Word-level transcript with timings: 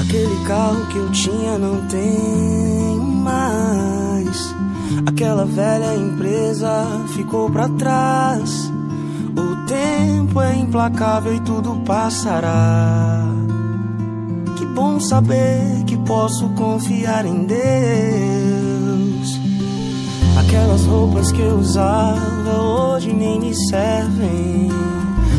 Aquele 0.00 0.44
carro 0.46 0.86
que 0.86 0.96
eu 0.96 1.10
tinha 1.12 1.58
não 1.58 1.86
tem 1.86 2.96
mais. 2.98 4.54
Aquela 5.06 5.44
velha 5.44 5.94
empresa 5.94 6.86
ficou 7.14 7.50
pra 7.50 7.68
trás. 7.68 8.72
O 9.36 9.66
tempo 9.66 10.40
é 10.40 10.56
implacável 10.56 11.34
e 11.34 11.40
tudo 11.40 11.76
passará. 11.84 13.26
Que 14.56 14.64
bom 14.64 14.98
saber 14.98 15.84
que 15.86 15.96
posso 15.98 16.48
confiar 16.50 17.26
em 17.26 17.44
Deus. 17.44 18.73
Aquelas 20.36 20.84
roupas 20.86 21.30
que 21.32 21.40
eu 21.40 21.58
usava 21.58 22.60
hoje 22.60 23.12
nem 23.12 23.40
me 23.40 23.54
servem. 23.54 24.70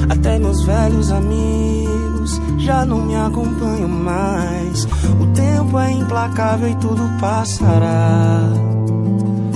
Até 0.10 0.40
meus 0.40 0.64
velhos 0.64 1.12
amigos 1.12 2.42
já 2.58 2.86
não 2.86 3.06
me 3.06 3.16
acompanham 3.16 3.90
mais. 3.90 4.86
O 5.20 5.28
tempo 5.34 5.78
é 5.80 5.92
implacável 5.92 6.70
e 6.70 6.76
tudo 6.76 7.02
passará. 7.20 8.40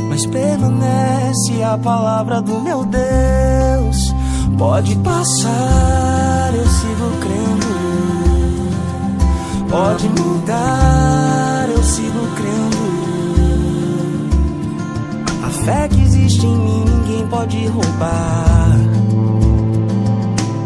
Mas 0.09 0.25
permanece 0.25 1.63
a 1.63 1.77
palavra 1.77 2.41
do 2.41 2.59
meu 2.59 2.85
Deus. 2.85 4.13
Pode 4.58 4.95
passar, 4.97 6.52
eu 6.53 6.67
sigo 6.67 7.11
crendo. 7.22 7.69
Pode 9.69 10.09
mudar, 10.09 11.69
eu 11.69 11.83
sigo 11.83 12.28
crendo. 12.35 13.08
Fé 15.70 15.88
que 15.88 16.02
existe 16.02 16.44
em 16.48 16.58
mim 16.58 16.84
ninguém 16.84 17.28
pode 17.28 17.67
roubar. 17.67 18.75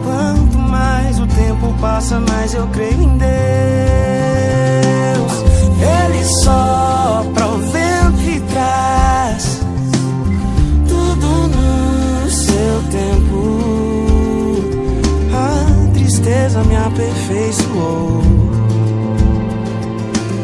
Quanto 0.01 0.57
mais 0.57 1.19
o 1.19 1.27
tempo 1.27 1.75
passa, 1.81 2.21
mais 2.21 2.53
eu 2.53 2.65
creio 2.67 3.01
em 3.01 3.17
Deus. 3.17 3.33
Ele 5.81 6.23
sopra 6.23 7.47
o 7.47 7.57
vento 7.57 8.21
e 8.29 8.39
traz 8.53 9.59
tudo 10.87 11.27
no 11.49 12.29
seu 12.29 12.83
tempo. 12.89 13.59
A 15.33 15.91
tristeza 15.91 16.63
me 16.63 16.77
aperfeiçoou. 16.77 18.21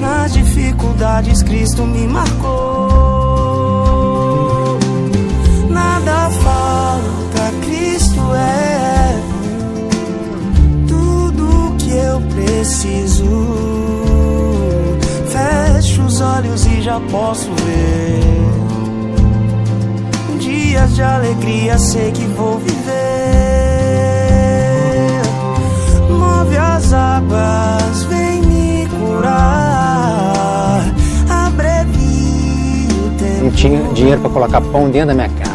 Nas 0.01 0.33
dificuldades, 0.33 1.43
Cristo 1.43 1.85
me 1.85 2.05
marcou. 2.05 3.08
Falta, 6.31 7.51
Cristo 7.65 8.21
é 8.35 9.19
tudo 10.87 11.75
que 11.77 11.91
eu 11.91 12.21
preciso. 12.21 13.25
Fecho 15.27 16.03
os 16.03 16.21
olhos 16.21 16.65
e 16.65 16.81
já 16.81 16.99
posso 17.11 17.49
ver. 17.65 18.19
Dias 20.39 20.95
de 20.95 21.01
alegria, 21.01 21.77
sei 21.77 22.11
que 22.11 22.25
vou 22.27 22.57
viver. 22.59 22.79
Move 26.09 26.57
as 26.57 26.93
águas, 26.93 28.03
vem 28.03 28.41
me 28.43 28.87
curar. 28.87 30.83
Abrevie 31.29 32.87
o 33.05 33.09
tempo. 33.17 33.43
Não 33.45 33.51
tinha 33.51 33.81
dinheiro 33.93 34.21
para 34.21 34.29
colocar 34.29 34.61
pão 34.61 34.89
dentro 34.89 35.07
da 35.07 35.13
minha 35.13 35.29
casa. 35.29 35.48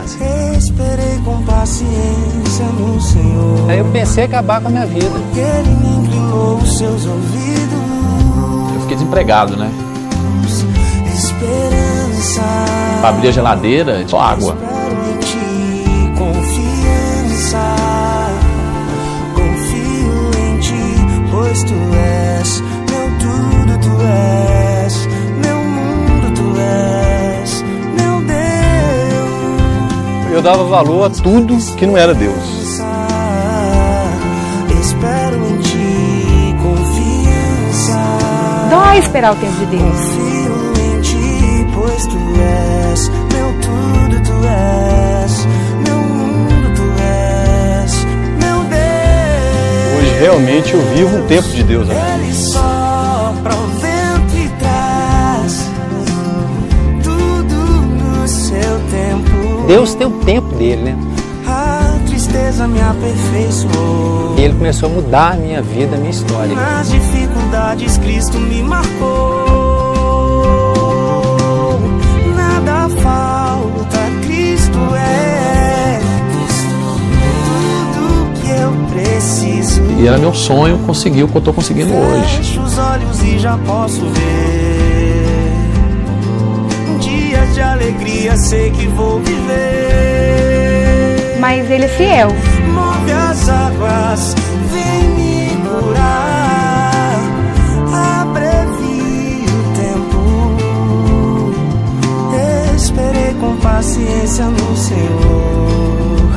Paciência 1.64 2.66
no 2.78 3.00
Senhor. 3.00 3.70
Aí 3.70 3.78
eu 3.78 3.86
pensei 3.86 4.24
em 4.24 4.26
acabar 4.26 4.60
com 4.60 4.68
a 4.68 4.70
minha 4.70 4.84
vida. 4.84 5.06
Ele 5.34 5.70
me 5.70 5.96
inclinou 5.96 6.58
os 6.58 6.76
seus 6.76 7.06
ouvidos. 7.06 7.72
Eu 8.74 8.80
fiquei 8.82 8.96
desempregado, 8.96 9.56
né? 9.56 9.70
Esperança. 11.06 12.42
Pra 13.00 13.08
abrir 13.08 13.28
a 13.28 13.30
geladeira, 13.30 14.06
só 14.06 14.20
água. 14.20 14.58
Espero 14.60 15.10
em 15.10 15.16
ti, 15.20 16.12
confiança. 16.18 17.76
Confio 19.34 20.30
em 20.38 20.60
ti, 20.60 21.30
pois 21.30 21.62
tu 21.62 21.72
és 21.72 22.60
meu 22.90 23.08
tudo, 23.18 23.78
tu 23.80 24.02
és 24.02 24.53
Eu 30.34 30.42
dava 30.42 30.64
valor 30.64 31.04
a 31.04 31.10
tudo 31.10 31.56
que 31.76 31.86
não 31.86 31.96
era 31.96 32.12
Deus. 32.12 32.34
Espero 34.80 35.46
em 35.46 35.58
ti, 35.58 36.56
confiança. 36.60 37.96
Dói 38.68 38.98
esperar 38.98 39.32
o 39.32 39.36
tempo 39.36 39.52
de 39.52 39.66
Deus. 39.66 39.82
Confio 39.84 40.72
em 40.82 41.00
ti, 41.02 41.66
pois 41.72 42.06
tu 42.06 42.18
és 42.40 43.08
meu 43.32 43.54
tudo, 43.62 44.22
tu 44.24 44.32
és 44.44 45.46
meu 45.86 45.98
mundo, 45.98 46.74
tu 46.74 46.82
és 47.00 47.94
meu 48.40 48.64
Deus. 48.64 49.98
Hoje 50.00 50.18
realmente 50.18 50.74
eu 50.74 50.82
vivo 50.96 51.16
um 51.16 51.26
tempo 51.28 51.48
de 51.48 51.62
Deus. 51.62 51.86
Né? 51.86 51.94
Deus 59.66 59.94
tem 59.94 60.06
o 60.06 60.10
tempo 60.10 60.54
dele, 60.56 60.82
né? 60.82 60.98
A 61.46 61.98
tristeza 62.06 62.66
me 62.66 62.80
aperfeiçoou. 62.80 64.34
E 64.36 64.42
ele 64.42 64.54
começou 64.54 64.88
a 64.88 64.92
mudar 64.92 65.32
a 65.32 65.36
minha 65.36 65.62
vida, 65.62 65.96
a 65.96 65.98
minha 65.98 66.10
história. 66.10 66.54
Nas 66.54 66.90
dificuldades, 66.90 67.98
Cristo 67.98 68.38
me 68.38 68.62
marcou. 68.62 69.44
Nada 72.36 72.88
falta, 73.02 73.98
Cristo 74.26 74.78
é 74.96 76.00
tudo 77.94 78.40
que 78.40 78.50
eu 78.50 78.72
preciso. 78.92 79.82
E 79.98 80.06
era 80.06 80.18
meu 80.18 80.34
sonho 80.34 80.78
conseguir 80.78 81.22
o 81.24 81.28
que 81.28 81.36
eu 81.36 81.42
tô 81.42 81.52
conseguindo 81.52 81.94
hoje. 81.94 82.36
Fecho 82.36 82.60
os 82.60 82.78
olhos 82.78 83.22
e 83.22 83.38
já 83.38 83.56
posso 83.58 84.00
ver. 84.00 84.53
De 87.54 87.62
alegria, 87.62 88.36
sei 88.36 88.70
que 88.72 88.88
vou 88.88 89.20
viver. 89.20 89.54
Mas 91.38 91.70
ele 91.70 91.84
é 91.84 91.88
fiel. 91.88 92.28
Move 92.72 93.12
as 93.12 93.48
águas, 93.48 94.34
vem 94.72 95.08
me 95.10 95.50
curar. 95.62 97.14
Abrevie 98.22 99.44
o 99.46 99.62
tempo. 99.76 100.24
Esperei 102.76 103.34
com 103.40 103.56
paciência 103.58 104.46
no 104.46 104.76
Senhor. 104.76 106.34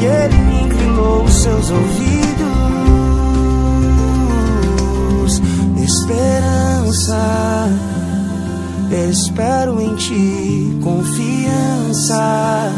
E 0.00 0.04
Ele 0.06 0.36
me 0.38 0.62
inclinou 0.62 1.24
os 1.24 1.34
seus 1.42 1.70
ouvidos. 1.70 2.48
Esperança. 5.76 7.68
Espero 8.90 9.80
em 9.82 9.94
ti, 9.96 10.78
confiança. 10.82 12.72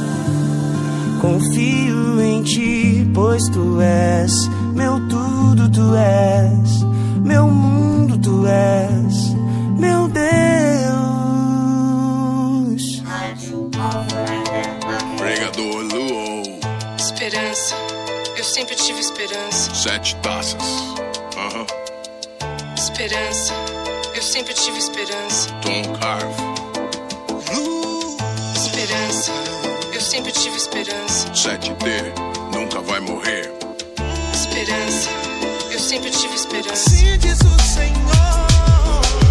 Confio 1.21 2.21
em 2.21 2.43
ti, 2.43 3.09
pois 3.15 3.49
tu 3.51 3.81
és 3.81 4.33
meu 4.75 4.99
tudo, 5.09 5.71
tu 5.71 5.95
és 5.95 6.83
meu 7.25 7.47
mundo, 7.47 8.19
tu 8.19 8.45
és 8.47 9.35
meu 9.79 10.09
Deus. 10.09 10.21
Pregador 15.17 15.83
Luou, 15.93 16.43
Esperança. 16.99 17.77
Eu 18.37 18.45
sempre 18.45 18.75
tive 18.75 18.99
esperança. 19.01 19.73
sete 19.75 20.17
taças. 20.17 20.57
Aham. 21.37 21.67
Esperança. 22.77 23.80
Eu 24.21 24.25
sempre 24.25 24.53
tive 24.53 24.77
esperança. 24.77 25.49
Tom 25.63 25.99
Carve, 25.99 26.43
Esperança. 28.55 29.33
Eu 29.95 30.01
sempre 30.03 30.31
tive 30.31 30.59
esperança. 30.59 31.27
7D, 31.31 32.13
nunca 32.53 32.83
vai 32.83 33.01
morrer. 33.01 33.51
Esperança. 34.35 35.09
Eu 35.73 35.79
sempre 35.79 36.11
tive 36.11 36.35
esperança. 36.35 36.73
Assim 36.91 37.17
diz 37.17 37.39
o 37.41 37.63
Senhor. 37.63 38.50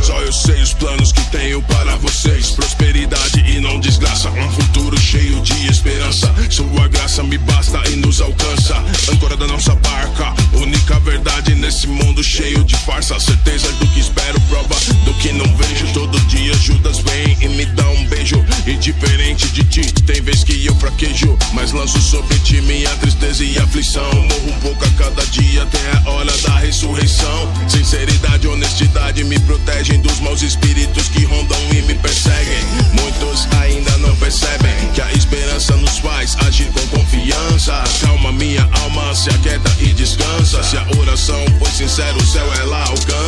Só 0.09 0.19
eu 0.21 0.33
sei 0.33 0.59
os 0.59 0.73
planos 0.73 1.11
que 1.11 1.21
tenho 1.25 1.61
para 1.61 1.95
vocês. 1.97 2.50
Prosperidade 2.50 3.45
e 3.47 3.59
não 3.59 3.79
desgraça. 3.79 4.27
Um 4.31 4.51
futuro 4.53 5.00
cheio 5.00 5.39
de 5.41 5.67
esperança. 5.67 6.33
Sua 6.50 6.88
graça 6.88 7.21
me 7.21 7.38
basta 7.38 7.79
e 7.91 7.95
nos 7.97 8.19
alcança. 8.19 8.75
Âncora 9.13 9.38
da 9.38 9.45
nossa 9.45 9.75
barca. 9.75 10.33
Única 10.53 11.00
verdade 11.01 11.53
nesse 11.53 11.85
mundo 11.85 12.23
cheio 12.23 12.63
de 12.63 12.75
farsa. 12.77 13.19
Certeza 13.19 13.71
do 13.73 13.85
que 13.89 14.00
espero, 14.00 14.41
prova 14.50 14.75
do 15.06 15.13
que 15.13 15.31
não 15.31 15.45
vejo. 15.57 15.85
Todo 15.94 16.19
dia 16.21 16.56
Judas 16.56 16.97
vem 16.97 17.38
e 17.39 17.47
me 17.50 17.65
dá 17.67 17.88
um 17.89 18.06
beijo. 18.07 18.44
E 18.65 18.73
diferente 18.77 19.47
de 19.50 19.63
ti, 19.63 19.94
tem 20.03 20.21
vez 20.21 20.44
que 20.44 20.65
eu 20.65 20.73
fraquejo, 20.75 21.38
mas 21.53 21.71
lanço 21.71 22.01
sobre 22.01 22.38
ti 22.39 22.61
minha 22.61 22.89
tristeza 22.95 23.44
e 23.44 23.59
aflição. 23.59 24.11
Morro 24.11 24.50
um 24.50 24.59
pouco 24.59 24.83
a 24.83 24.89
cada 24.91 25.23
dia 25.27 25.61
até 25.61 25.91
a 26.03 26.09
hora 26.09 26.35
da 26.39 26.56
ressurreição. 26.57 27.53
Sinceridade 27.67 28.47
e 28.47 28.50
honestidade 28.50 29.23
me 29.23 29.38
protegem 29.39 29.98
dos 29.99 30.19
maus 30.19 30.41
espíritos 30.41 31.09
que 31.09 31.25
rondam 31.25 31.57
e 31.71 31.81
me 31.83 31.95
perseguem. 31.95 32.63
Muitos 32.93 33.47
ainda 33.61 33.97
não 33.97 34.15
percebem 34.15 34.73
que 34.93 35.01
a 35.01 35.11
esperança 35.13 35.75
nos 35.75 35.97
faz 35.99 36.35
agir 36.47 36.71
com 36.71 36.97
confiança. 36.97 37.83
Calma, 38.01 38.31
minha 38.31 38.67
alma 38.81 39.13
se 39.13 39.29
aquieta 39.29 39.69
e 39.79 39.93
descansa. 39.93 40.63
Se 40.63 40.77
a 40.77 40.85
oração 40.99 41.43
foi 41.59 41.71
sincera, 41.71 42.17
o 42.17 42.25
céu 42.25 42.47
ela 42.61 42.83
alcança. 42.83 43.19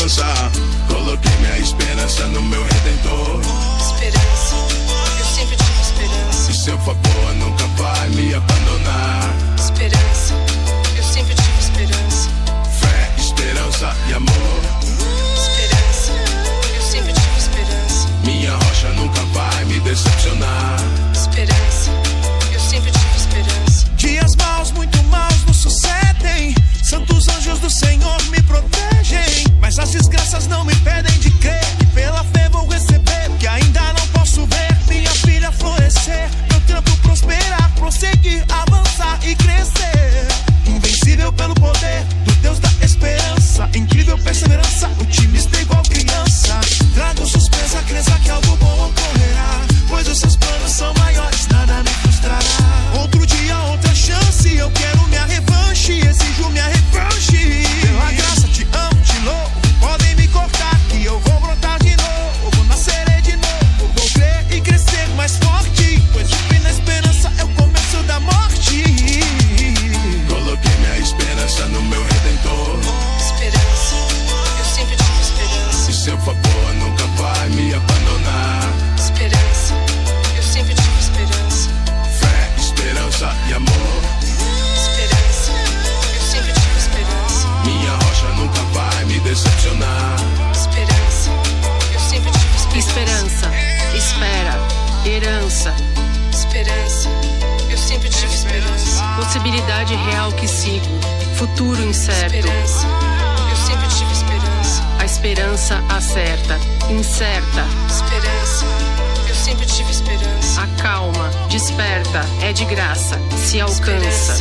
É 112.42 112.54
de 112.54 112.66
graça, 112.66 113.19
se 113.38 113.60
alcança. 113.60 114.38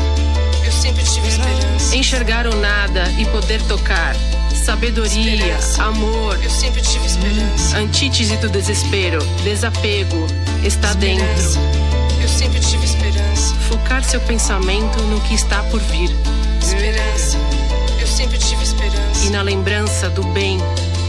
Eu 0.65 0.73
sempre 0.73 1.03
tive 1.05 1.29
esperança. 1.29 1.97
Enxergar 1.97 2.47
o 2.47 2.55
nada 2.57 3.05
e 3.19 3.25
poder 3.27 3.61
tocar, 3.63 4.15
sabedoria, 4.65 5.35
Esperança. 5.35 5.83
amor, 5.85 6.39
Eu 6.43 6.51
sempre 6.51 6.81
tive 6.81 7.07
esperança. 7.07 7.77
antítese 7.79 8.37
do 8.37 8.49
desespero, 8.49 9.19
desapego, 9.43 10.27
está 10.63 10.93
dentro. 10.95 11.25
Esperança, 11.25 11.61
eu 12.23 12.29
sempre 12.29 12.61
tive 12.61 12.85
esperança. 12.85 13.55
Focar 13.69 14.03
seu 14.05 14.21
pensamento 14.21 15.01
no 15.05 15.21
que 15.23 15.35
está 15.35 15.63
por 15.65 15.81
vir 15.81 16.11
Esperança, 16.61 17.39
eu 18.01 18.07
sempre 18.07 18.39
tive 18.39 18.63
esperança. 18.63 19.25
e 19.25 19.31
na 19.31 19.43
lembrança 19.43 20.09
do 20.11 20.23
bem, 20.29 20.59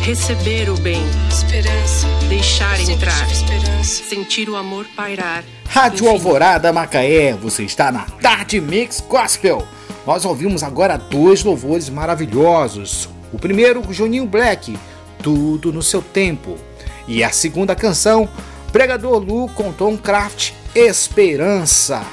receber 0.02 0.68
o 0.70 0.76
bem, 0.78 1.02
Esperança, 1.30 2.08
deixar 2.28 2.80
entrar, 2.82 3.32
esperança. 3.32 4.04
sentir 4.04 4.50
o 4.50 4.56
amor 4.56 4.86
pairar. 4.96 5.44
Rádio 5.68 6.06
Enfim. 6.06 6.14
Alvorada 6.14 6.74
Macaé, 6.74 7.34
você 7.34 7.64
está 7.64 7.92
na 7.92 8.06
Tarde 8.22 8.60
Mix 8.60 9.00
Gospel. 9.00 9.66
Nós 10.06 10.26
ouvimos 10.26 10.64
agora 10.64 10.98
dois 10.98 11.44
louvores 11.44 11.88
maravilhosos. 11.88 13.08
O 13.32 13.38
primeiro, 13.38 13.84
Juninho 13.94 14.26
Black, 14.26 14.76
Tudo 15.22 15.72
no 15.72 15.84
Seu 15.84 16.02
Tempo. 16.02 16.58
E 17.08 17.24
a 17.24 17.30
segunda 17.30 17.76
canção, 17.76 18.28
Pregador 18.72 19.20
Lu 19.20 19.50
com 19.50 19.72
Tom 19.72 19.98
Craft, 19.98 20.54
Esperança. 20.74 22.04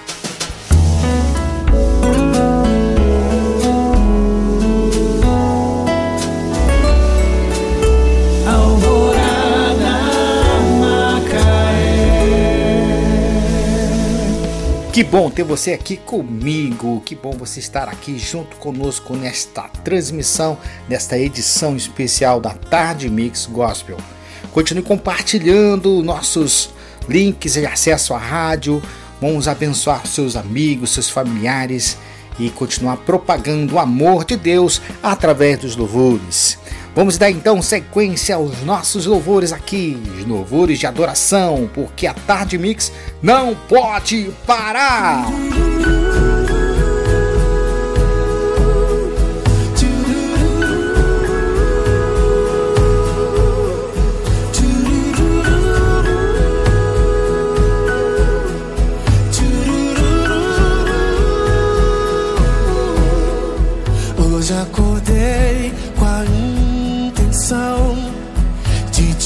Que 14.99 15.05
bom 15.05 15.31
ter 15.31 15.45
você 15.45 15.75
aqui 15.75 15.97
comigo. 15.97 17.01
Que 17.07 17.15
bom 17.15 17.31
você 17.31 17.61
estar 17.61 17.89
aqui 17.89 18.19
junto 18.19 18.57
conosco 18.57 19.15
nesta 19.15 19.63
transmissão, 19.85 20.59
nesta 20.89 21.17
edição 21.17 21.77
especial 21.77 22.41
da 22.41 22.51
Tarde 22.51 23.09
Mix 23.09 23.47
Gospel. 23.47 23.97
Continue 24.51 24.83
compartilhando 24.83 26.03
nossos 26.03 26.71
links 27.09 27.53
de 27.53 27.65
acesso 27.65 28.13
à 28.13 28.19
rádio. 28.19 28.83
Vamos 29.21 29.47
abençoar 29.47 30.05
seus 30.05 30.35
amigos, 30.35 30.91
seus 30.91 31.09
familiares 31.09 31.97
e 32.37 32.51
continuar 32.51 32.97
propagando 32.97 33.77
o 33.77 33.79
amor 33.79 34.25
de 34.25 34.37
Deus 34.37 34.83
através 35.01 35.61
dos 35.61 35.77
louvores. 35.77 36.59
Vamos 36.99 37.17
dar 37.17 37.31
então 37.31 37.63
sequência 37.63 38.35
aos 38.35 38.61
nossos 38.65 39.07
louvores 39.07 39.53
aqui, 39.53 39.97
louvores 40.27 40.81
de 40.81 40.87
adoração, 40.89 41.71
porque 41.73 42.09
a 42.09 42.13
Tarde 42.13 42.59
Mix 42.59 42.91
não 43.23 43.55
pode 43.55 44.33
parar. 44.45 45.25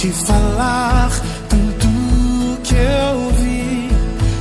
Te 0.03 0.11
falar 0.11 1.13
tudo 1.49 2.61
que 2.65 2.75
eu 2.75 3.31
vi 3.41 3.89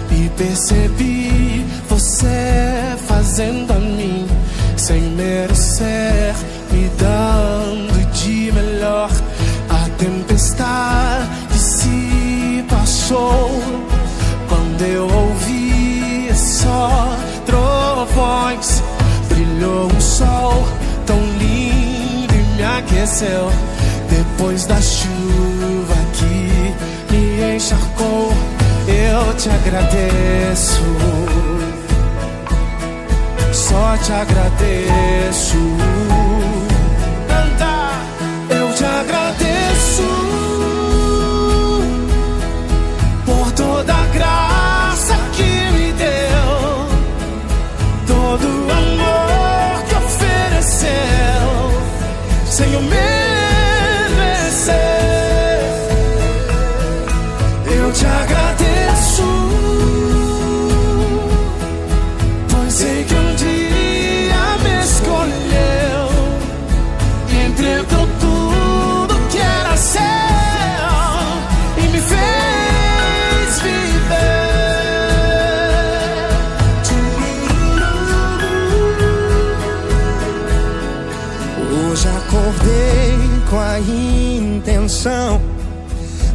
e 0.09 0.29
percebi 0.35 1.63
você 1.87 2.97
fazendo 3.05 3.71
a 3.71 3.75
mim 3.75 4.25
sem 4.75 5.01
merecer, 5.11 6.33
me 6.71 6.89
dando 6.97 8.11
de 8.11 8.51
melhor. 8.51 9.11
A 9.69 9.87
tempestade 9.99 11.59
se 11.59 12.65
passou 12.67 13.51
quando 14.49 14.81
eu 14.81 15.03
ouvi 15.03 16.31
só 16.33 17.15
trovões. 17.45 18.81
Brilhou 19.29 19.91
um 19.95 20.01
sol 20.01 20.67
tão 21.05 21.19
lindo 21.37 22.33
e 22.33 22.55
me 22.57 22.63
aqueceu. 22.63 23.70
Depois 24.41 24.65
da 24.65 24.81
chuva 24.81 25.95
que 26.13 27.13
me 27.13 27.55
encharcou, 27.55 28.33
eu 28.87 29.35
te 29.35 29.47
agradeço. 29.51 30.81
Só 33.53 33.95
te 33.97 34.11
agradeço. 34.11 36.00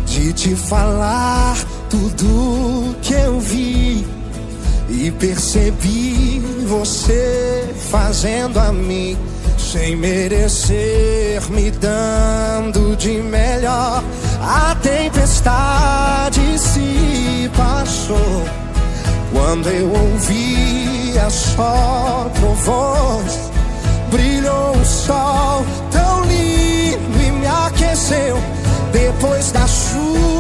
de 0.07 0.33
te 0.33 0.57
falar 0.57 1.57
tudo 1.89 2.97
que 3.01 3.15
eu 3.15 3.39
vi 3.39 4.05
e 4.89 5.13
percebi 5.13 6.43
você 6.67 7.73
fazendo 7.91 8.59
a 8.59 8.73
mim 8.73 9.17
sem 9.57 9.95
merecer, 9.95 11.41
me 11.51 11.71
dando 11.71 12.97
de 12.97 13.23
melhor. 13.23 14.03
A 14.41 14.75
tempestade 14.83 16.59
se 16.59 17.49
passou 17.57 18.43
quando 19.33 19.69
eu 19.69 19.89
ouvia 19.93 21.31
só 21.31 22.29
voz. 22.65 23.51
Brilhou 24.11 24.77
o 24.77 24.85
sol 24.85 25.65
tão 25.93 26.25
lindo 26.25 27.23
e 27.23 27.31
me 27.31 27.47
aqueceu 27.47 28.56
depois 28.97 29.53
da 29.53 29.67
chuva. 29.67 30.36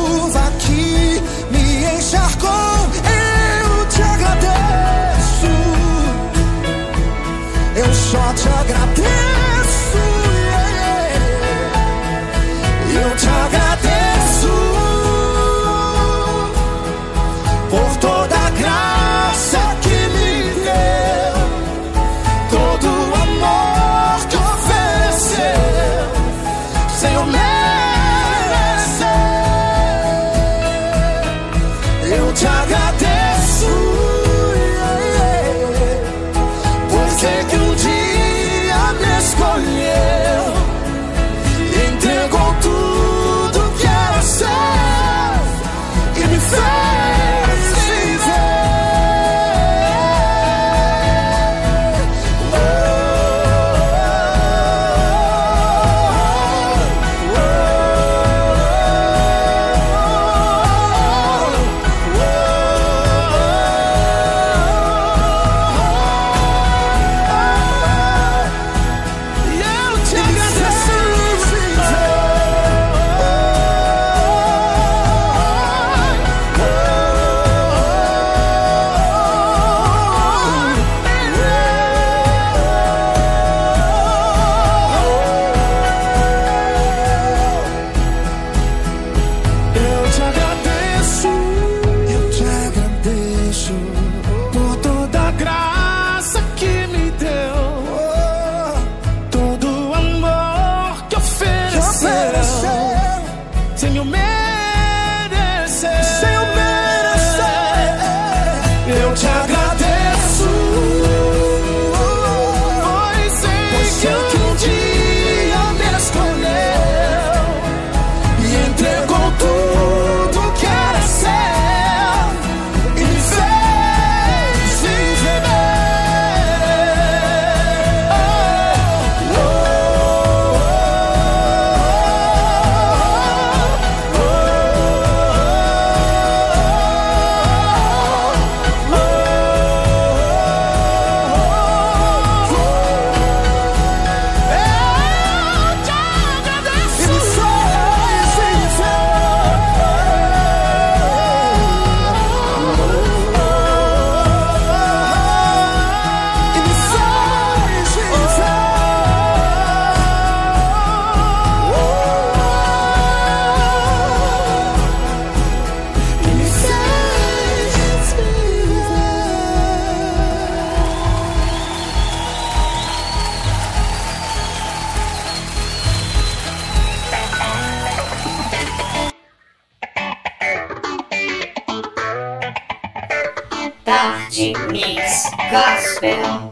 fail. 185.99 186.46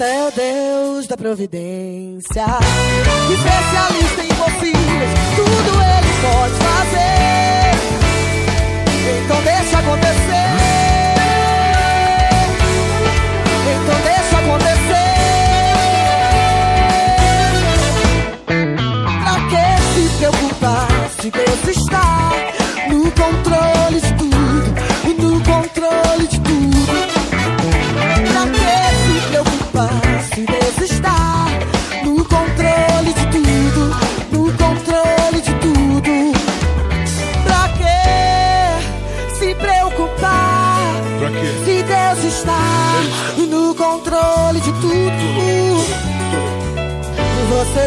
É 0.00 0.28
o 0.28 0.30
Deus 0.30 1.08
da 1.08 1.16
providência, 1.16 2.44
especialista 3.32 4.22
em 4.22 4.28
confins, 4.28 4.76
tudo 5.34 5.82
ele 5.82 6.12
pode 6.22 6.54
fazer. 6.54 6.97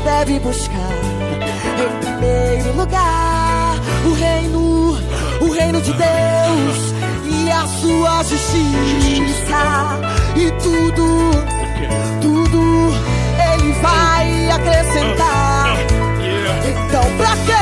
Deve 0.03 0.39
buscar 0.39 0.91
em 1.79 1.99
primeiro 1.99 2.75
lugar 2.75 3.75
o 4.05 4.13
reino, 4.13 4.97
o 5.41 5.51
reino 5.51 5.81
de 5.81 5.93
Deus 5.93 6.93
e 7.25 7.51
a 7.51 7.67
sua 7.67 8.23
justiça 8.23 9.99
e 10.35 10.51
tudo, 10.61 11.31
tudo 12.21 12.93
ele 13.53 13.73
vai 13.81 14.49
acrescentar. 14.51 15.77
Então 16.65 17.17
pra 17.17 17.35
quê? 17.45 17.60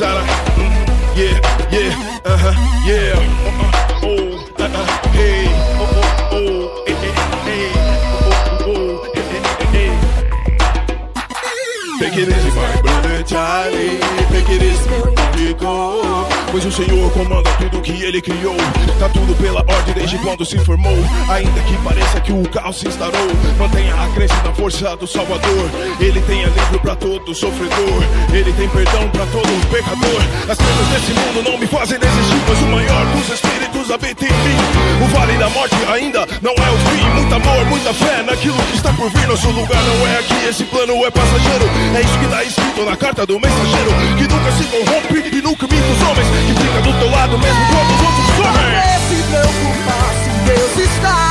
Yeah, 0.00 1.40
yeah, 1.72 2.20
uh 2.24 2.38
huh, 2.38 2.54
yeah. 2.86 3.18
Uh-uh, 3.48 4.06
oh, 4.06 4.46
hey. 5.10 5.46
Oh, 5.74 5.90
oh, 6.30 6.38
oh, 6.38 6.84
hey. 7.42 7.72
Oh, 8.22 8.32
oh, 8.62 9.12
oh, 9.12 9.18
Charlie. 13.26 13.98
Pois 16.50 16.64
o 16.64 16.72
Senhor 16.72 17.10
comanda 17.12 17.50
tudo 17.58 17.82
que 17.82 18.02
ele 18.02 18.22
criou. 18.22 18.56
Tá 18.98 19.08
tudo 19.10 19.34
pela 19.36 19.60
ordem 19.60 19.94
desde 19.94 20.18
quando 20.18 20.44
se 20.44 20.58
formou. 20.58 20.96
Ainda 21.28 21.60
que 21.60 21.76
pareça 21.84 22.20
que 22.20 22.32
o 22.32 22.42
caos 22.48 22.78
se 22.78 22.88
instaurou. 22.88 23.28
Mantenha 23.58 23.94
a 23.94 24.08
crença 24.14 24.34
na 24.42 24.52
força 24.54 24.96
do 24.96 25.06
Salvador. 25.06 25.70
Ele 26.00 26.20
tem 26.22 26.44
alívio 26.44 26.80
pra 26.80 26.96
todo 26.96 27.34
sofredor. 27.34 28.02
Ele 28.32 28.52
tem 28.54 28.68
perdão 28.70 29.08
pra 29.10 29.26
todo 29.26 29.70
pecador. 29.70 30.22
As 30.48 30.56
coisas 30.56 30.86
desse 30.88 31.12
mundo 31.12 31.50
não 31.50 31.58
me 31.58 31.66
fazem 31.66 31.98
desistir. 31.98 32.42
Pois 32.46 32.60
o 32.62 32.66
maior 32.66 33.06
dos 33.14 33.28
espíritos 33.28 33.67
O 33.90 35.06
vale 35.16 35.38
da 35.38 35.48
morte 35.48 35.74
ainda 35.90 36.28
não 36.42 36.52
é 36.52 36.70
o 36.70 36.78
fim. 36.90 37.08
Muito 37.14 37.34
amor, 37.34 37.64
muita 37.66 37.94
fé 37.94 38.22
naquilo 38.22 38.56
que 38.70 38.76
está 38.76 38.92
por 38.92 39.08
vir. 39.08 39.26
Nosso 39.26 39.48
lugar 39.48 39.82
não 39.82 40.06
é 40.06 40.18
aqui, 40.18 40.46
esse 40.46 40.64
plano 40.64 41.06
é 41.06 41.10
passageiro. 41.10 41.64
É 41.96 42.00
isso 42.02 42.18
que 42.18 42.26
tá 42.26 42.44
escrito 42.44 42.84
na 42.84 42.96
carta 42.96 43.24
do 43.24 43.40
mensageiro. 43.40 43.90
Que 44.18 44.28
nunca 44.28 44.52
se 44.52 44.64
corrompe 44.64 45.36
e 45.36 45.40
nunca 45.40 45.64
imita 45.64 45.88
os 45.90 46.02
homens. 46.02 46.28
Que 46.28 46.62
fica 46.62 46.82
do 46.82 46.98
teu 46.98 47.10
lado 47.10 47.38
mesmo 47.38 47.60
quando 47.68 47.94
os 47.94 48.00
outros 48.02 48.26
correm. 48.36 48.82
que 48.82 49.16
se 49.16 49.22
preocupar 49.22 50.14
se 50.22 50.30
Deus 50.44 50.90
está 50.90 51.27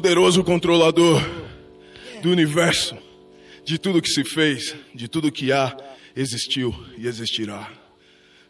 poderoso 0.00 0.42
controlador 0.42 1.22
do 2.22 2.30
universo, 2.30 2.96
de 3.66 3.76
tudo 3.76 4.00
que 4.00 4.08
se 4.08 4.24
fez, 4.24 4.74
de 4.94 5.06
tudo 5.06 5.30
que 5.30 5.52
há, 5.52 5.76
existiu 6.16 6.74
e 6.96 7.06
existirá. 7.06 7.68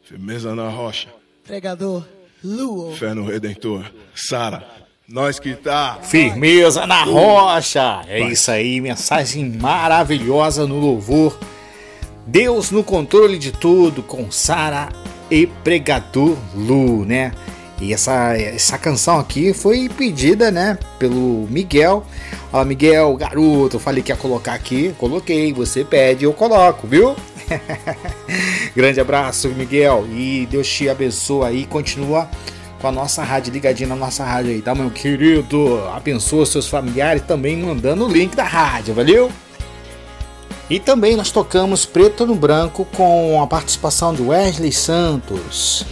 Firmeza 0.01 0.55
na 0.55 0.69
rocha, 0.69 1.09
Pregador 1.43 2.07
Luo. 2.45 2.95
fé 2.95 3.15
no 3.15 3.27
Redentor. 3.27 3.85
Sara, 4.15 4.65
nós 5.09 5.41
que 5.41 5.55
tá. 5.57 5.99
Firmeza 6.01 6.87
na 6.87 7.03
rocha. 7.03 8.03
É 8.07 8.21
isso 8.21 8.49
aí, 8.49 8.81
mensagem 8.81 9.51
maravilhosa 9.51 10.69
no 10.69 10.79
louvor. 10.79 11.37
Deus 12.29 12.71
no 12.71 12.85
controle 12.85 13.41
de 13.41 13.51
tudo 13.51 14.05
com 14.05 14.31
Sara 14.31 14.89
e 15.29 15.49
Pregador 15.49 16.39
Lu, 16.55 17.05
né? 17.05 17.33
E 17.81 17.95
essa, 17.95 18.37
essa 18.37 18.77
canção 18.77 19.19
aqui 19.19 19.55
foi 19.55 19.89
pedida, 19.89 20.51
né, 20.51 20.79
pelo 20.99 21.49
Miguel. 21.51 22.05
Ó, 22.53 22.63
Miguel, 22.65 23.17
garoto, 23.17 23.77
eu 23.77 23.81
falei 23.81 24.03
que 24.03 24.13
ia 24.13 24.17
colocar 24.17 24.53
aqui, 24.53 24.95
coloquei. 24.99 25.53
Você 25.55 25.83
pede, 25.83 26.25
eu 26.25 26.33
coloco, 26.33 26.87
viu? 26.87 27.17
Grande 28.77 29.01
abraço, 29.01 29.49
Miguel. 29.49 30.07
E 30.13 30.47
Deus 30.51 30.69
te 30.69 30.89
abençoe 30.89 31.47
aí. 31.47 31.67
Continua 31.67 32.29
com 32.81 32.89
a 32.89 32.93
nossa 32.93 33.23
rádio 33.23 33.53
ligadinha 33.53 33.89
na 33.89 33.97
nossa 33.97 34.25
rádio 34.25 34.53
aí, 34.53 34.63
tá, 34.63 34.75
meu 34.75 34.91
querido? 34.91 35.83
Abençoa 35.95 36.45
seus 36.47 36.67
familiares 36.69 37.23
também 37.23 37.57
mandando 37.57 38.07
o 38.07 38.09
link 38.09 38.35
da 38.35 38.45
rádio, 38.45 38.95
valeu? 38.95 39.31
E 40.69 40.79
também 40.79 41.17
nós 41.17 41.31
tocamos 41.31 41.85
Preto 41.85 42.27
no 42.27 42.35
Branco 42.35 42.87
com 42.97 43.43
a 43.43 43.47
participação 43.47 44.15
do 44.15 44.29
Wesley 44.29 44.73
Santos. 44.73 45.85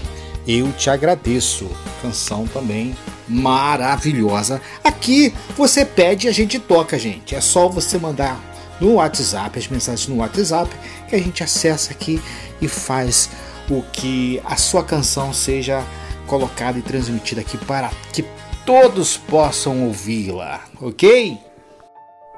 Eu 0.49 0.73
te 0.73 0.89
agradeço. 0.89 1.69
Canção 2.01 2.47
também 2.47 2.97
maravilhosa. 3.29 4.63
Aqui 4.83 5.35
você 5.55 5.85
pede 5.85 6.27
e 6.27 6.31
a 6.31 6.33
gente 6.33 6.59
toca, 6.59 6.99
gente. 6.99 7.35
É 7.35 7.41
só 7.43 7.69
você 7.69 7.99
mandar 7.99 8.41
no 8.81 8.95
WhatsApp, 8.95 9.59
as 9.59 9.69
mensagens 9.69 10.09
no 10.09 10.17
WhatsApp, 10.17 10.75
que 11.07 11.15
a 11.15 11.19
gente 11.19 11.45
acessa 11.45 11.93
aqui 11.93 12.23
e 12.63 12.67
faz 12.67 13.29
o 13.69 13.83
que 13.93 14.41
a 14.47 14.57
sua 14.57 14.83
canção 14.83 15.35
seja 15.35 15.85
colocada 16.27 16.79
e 16.79 16.83
transmitida 16.83 17.43
aqui 17.43 17.59
para 17.59 17.91
que 18.13 18.25
todos 18.65 19.19
possam 19.19 19.85
ouvi-la, 19.87 20.61
ok? 20.81 21.39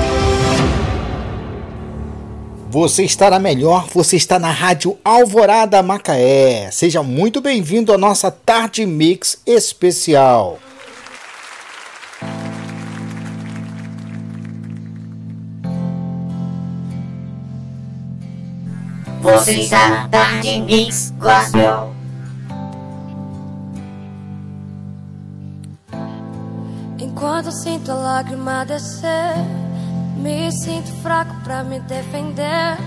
Você 2.70 3.04
está 3.04 3.30
na 3.30 3.38
melhor, 3.38 3.86
você 3.94 4.16
está 4.16 4.38
na 4.38 4.50
Rádio 4.50 4.98
Alvorada 5.02 5.82
Macaé. 5.82 6.68
Seja 6.70 7.02
muito 7.02 7.40
bem-vindo 7.40 7.94
à 7.94 7.96
nossa 7.96 8.30
Tarde 8.30 8.84
Mix 8.84 9.40
especial. 9.46 10.58
Você 19.32 19.60
está 19.60 19.88
na 19.88 20.08
Tarde 20.08 20.60
Mix 20.60 21.12
Gospel. 21.18 21.92
Enquanto 26.98 27.52
sinto 27.52 27.92
a 27.92 27.94
lágrima 27.94 28.64
descer, 28.64 29.34
me 30.16 30.50
sinto 30.50 30.90
fraco 31.02 31.34
pra 31.44 31.62
me 31.62 31.78
defender. 31.80 32.78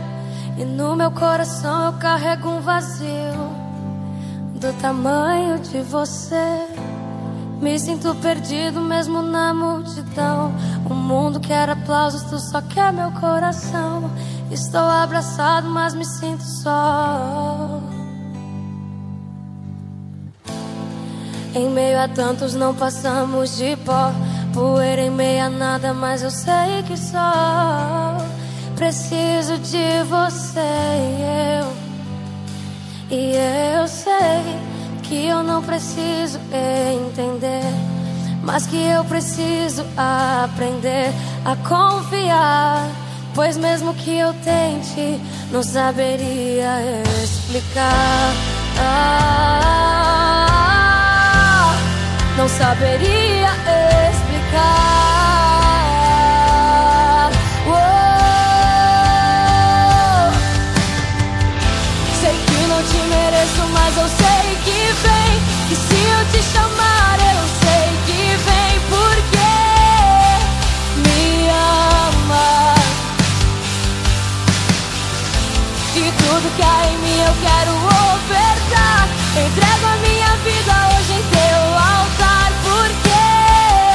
E 0.57 0.65
no 0.65 0.95
meu 0.95 1.11
coração 1.11 1.85
eu 1.87 1.93
carrego 1.93 2.49
um 2.49 2.61
vazio. 2.61 3.61
do 4.61 4.71
tamanho 4.73 5.57
de 5.59 5.81
você. 5.81 6.67
Me 7.61 7.77
sinto 7.77 8.15
perdido 8.15 8.81
mesmo 8.81 9.21
na 9.21 9.53
multidão. 9.53 10.51
O 10.89 10.93
mundo 10.95 11.39
quer 11.39 11.69
aplausos, 11.69 12.23
tu 12.23 12.39
só 12.39 12.59
quer 12.61 12.91
meu 12.91 13.11
coração. 13.11 14.09
Estou 14.49 14.81
abraçado, 14.81 15.69
mas 15.69 15.93
me 15.93 16.03
sinto 16.03 16.41
só. 16.41 17.79
Em 21.53 21.69
meio 21.69 21.99
a 21.99 22.07
tantos 22.07 22.55
não 22.55 22.73
passamos 22.73 23.55
de 23.57 23.75
pó. 23.77 24.11
Poeira 24.53 25.03
em 25.03 25.11
meio 25.11 25.45
a 25.45 25.49
nada, 25.49 25.93
mas 25.93 26.23
eu 26.23 26.31
sei 26.31 26.81
que 26.87 26.97
só 26.97 28.17
preciso 28.75 29.59
de 29.59 30.03
você 30.09 30.59
e 30.59 31.59
eu. 31.59 31.73
E 33.11 33.35
eu 33.77 33.87
sei 33.87 34.70
que 35.11 35.27
eu 35.27 35.43
não 35.43 35.61
preciso 35.61 36.39
entender, 37.05 37.73
mas 38.41 38.65
que 38.65 38.81
eu 38.81 39.03
preciso 39.03 39.83
aprender 39.97 41.11
a 41.43 41.53
confiar. 41.67 42.89
Pois 43.35 43.57
mesmo 43.57 43.93
que 43.93 44.17
eu 44.17 44.33
tente, 44.35 45.19
não 45.51 45.61
saberia 45.63 47.03
explicar. 47.21 48.33
Ah, 48.79 49.35
não 52.37 52.47
saberia 52.47 53.49
explicar. 54.13 55.20
Em 76.63 76.97
mim 76.97 77.19
eu 77.19 77.33
quero 77.41 77.71
ofertar. 78.15 79.07
Entrego 79.31 79.85
a 79.85 79.95
minha 79.97 80.35
vida 80.37 80.73
hoje 80.95 81.13
em 81.13 81.23
teu 81.31 81.59
altar 81.73 82.51
porque 82.63 83.19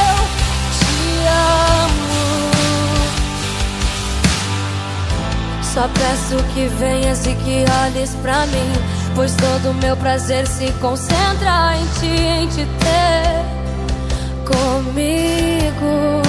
eu 0.07 0.17
te 0.79 0.97
amo. 1.85 2.21
Só 5.63 5.85
peço 5.89 6.37
que 6.55 6.65
venhas 6.69 7.27
e 7.27 7.35
que 7.35 7.65
olhes 7.85 8.15
pra 8.23 8.47
mim. 8.47 8.73
Pois 9.15 9.35
todo 9.35 9.75
meu 9.75 9.97
prazer 9.97 10.47
se 10.47 10.71
concentra 10.73 11.77
em 11.77 11.87
ti, 12.01 12.17
em 12.21 12.49
te 12.49 12.67
ter 12.67 13.47
comigo. 14.45 16.26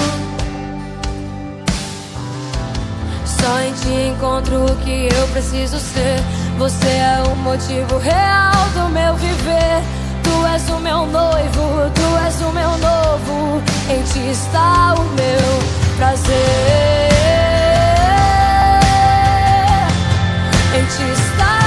Só 3.40 3.60
em 3.60 3.72
ti 3.72 4.10
encontro 4.10 4.64
o 4.64 4.76
que 4.76 5.08
eu 5.12 5.28
preciso 5.28 5.78
ser. 5.78 6.20
Você 6.58 6.86
é 6.86 7.22
o 7.26 7.36
motivo 7.36 7.98
real 7.98 8.68
do 8.74 8.88
meu 8.90 9.14
viver. 9.16 9.82
Tu 10.22 10.46
és 10.46 10.68
o 10.68 10.78
meu 10.80 11.06
noivo, 11.06 11.90
tu 11.94 12.26
és 12.26 12.40
o 12.40 12.52
meu 12.52 12.70
novo. 12.78 13.62
Em 13.90 14.02
ti 14.02 14.30
está 14.30 14.94
o 14.94 15.04
meu 15.14 15.96
prazer. 15.96 16.38
Em 20.76 20.84
ti 20.84 21.12
está 21.12 21.57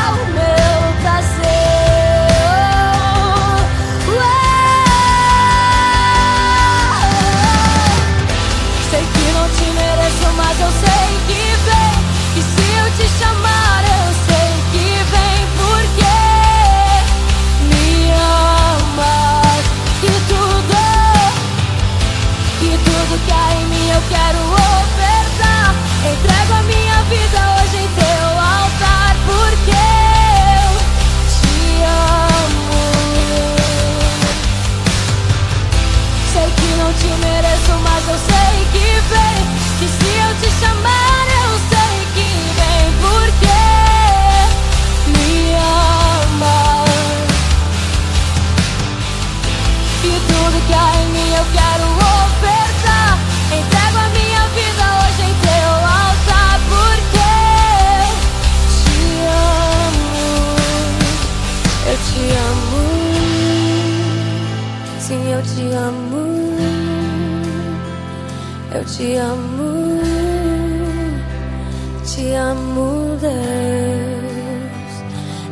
Te 72.22 72.36
amo, 72.36 73.18
Deus. 73.20 73.32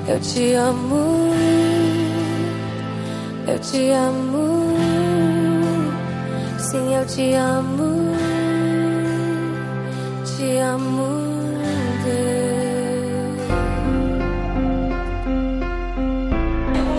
Eu 0.08 0.20
te 0.20 0.54
amo. 0.54 1.34
Eu 3.48 3.58
te 3.58 3.90
amo. 3.90 4.78
Sim, 6.60 6.94
eu 6.94 7.06
te 7.08 7.34
amo. 7.34 8.14
Te 10.24 10.58
amo, 10.60 11.08
Deus. 12.06 12.30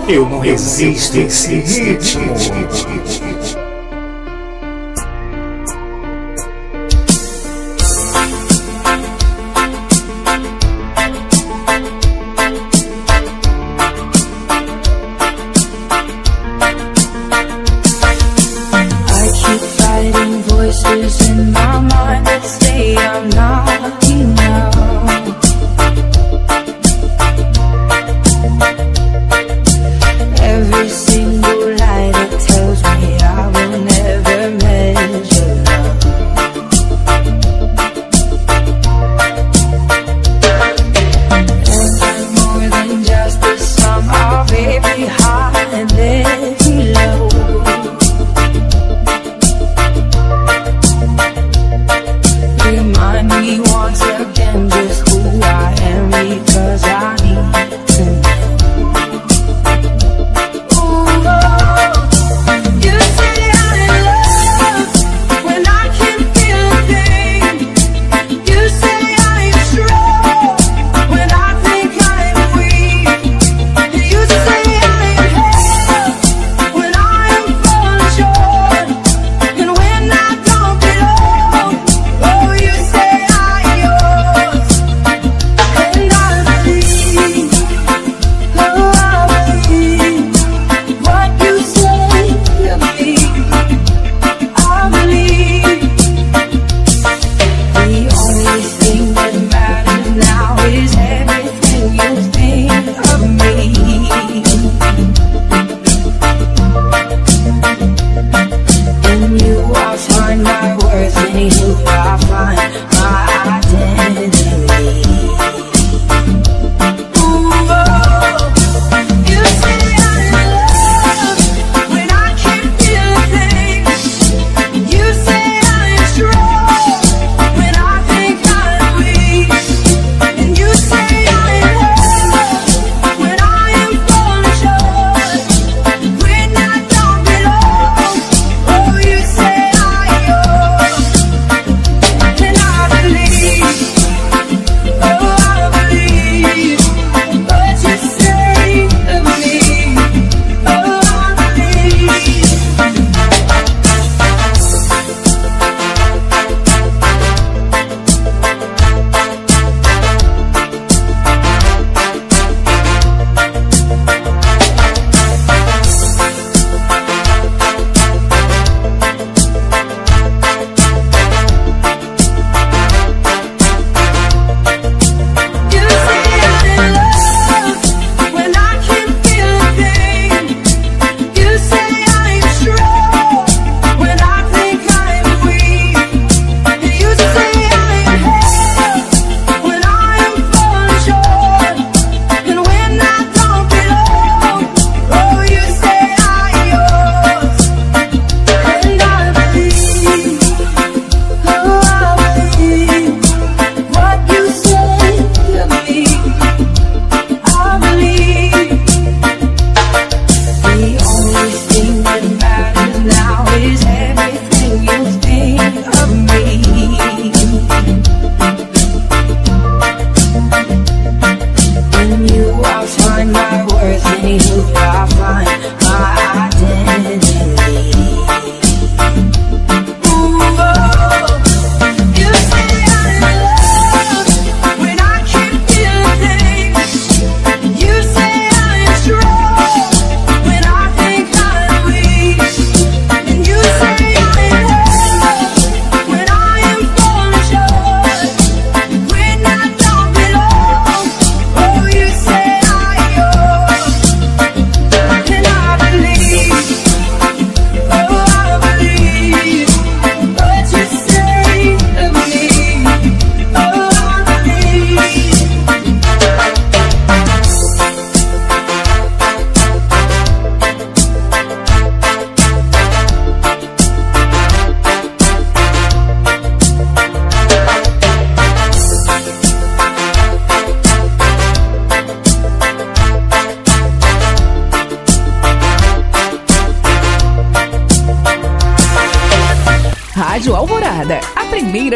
Eu 0.08 0.28
não 0.28 0.40
resisto 0.40 1.16
a 1.16 1.20
esse 1.20 1.60
ritmo. 1.60 2.34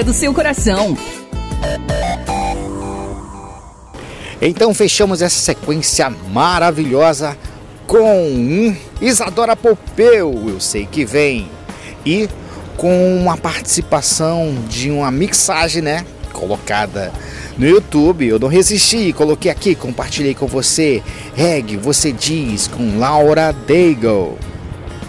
Do 0.02 0.12
seu 0.12 0.34
coração. 0.34 0.96
Então 4.40 4.74
fechamos 4.74 5.22
essa 5.22 5.38
sequência 5.38 6.10
maravilhosa 6.32 7.36
com 7.86 8.74
Isadora 9.00 9.54
Popeu, 9.54 10.48
eu 10.48 10.60
sei 10.60 10.86
que 10.86 11.04
vem, 11.04 11.48
e 12.04 12.28
com 12.76 13.16
uma 13.16 13.36
participação 13.36 14.54
de 14.68 14.90
uma 14.90 15.10
mixagem, 15.10 15.82
né? 15.82 16.04
Colocada 16.32 17.12
no 17.56 17.66
YouTube. 17.66 18.26
Eu 18.26 18.38
não 18.38 18.48
resisti, 18.48 19.12
coloquei 19.12 19.50
aqui, 19.50 19.74
compartilhei 19.74 20.34
com 20.34 20.46
você. 20.46 21.02
Reg, 21.34 21.76
você 21.76 22.12
diz 22.12 22.66
com 22.66 22.98
Laura 22.98 23.52
Daigle. 23.52 24.36